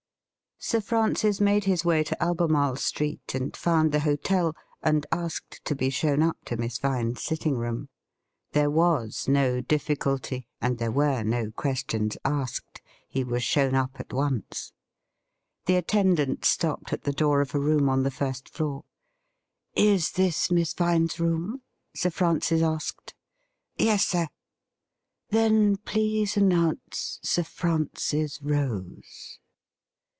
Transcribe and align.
Sir 0.63 0.79
Francis 0.79 1.41
made 1.41 1.63
his 1.63 1.83
way 1.83 2.03
to 2.03 2.21
Albemarle 2.23 2.75
Street, 2.75 3.33
and 3.33 3.57
found 3.57 3.91
the 3.91 4.01
hotel, 4.01 4.55
and 4.83 5.07
asked 5.11 5.65
to 5.65 5.73
be 5.73 5.89
shown 5.89 6.21
up 6.21 6.37
to 6.45 6.55
Miss 6.55 6.77
Vine's 6.77 7.23
sitting 7.23 7.57
room. 7.57 7.89
There 8.51 8.69
was 8.69 9.27
no 9.27 9.61
difficulty, 9.61 10.47
and 10.61 10.77
there 10.77 10.91
were 10.91 11.23
no 11.23 11.45
212 11.49 11.49
THE 11.49 11.49
RIDDLE 11.49 11.49
RING 11.49 11.51
questions 11.53 12.17
asked; 12.23 12.81
he 13.07 13.23
was 13.23 13.41
shown 13.43 13.73
up 13.73 13.99
at 13.99 14.13
once. 14.13 14.71
The 15.65 15.77
attendant 15.77 16.45
stopped 16.45 16.93
at 16.93 17.05
the 17.05 17.11
door 17.11 17.41
of 17.41 17.55
a 17.55 17.59
room 17.59 17.89
on 17.89 18.03
the 18.03 18.11
first 18.11 18.47
floor.' 18.47 18.83
Is 19.95 20.11
this 20.11 20.51
Miss 20.51 20.75
Vine's 20.75 21.19
room?'' 21.19 21.63
Sir 21.95 22.11
Fi'ancis 22.11 22.61
asked.' 22.61 23.15
Yes, 23.79 24.05
sir.'' 24.05 24.27
Then, 25.31 25.77
please 25.77 26.37
announce 26.37 27.17
Sir 27.23 27.43
Francis 27.45 28.39
Rose.' 28.43 29.39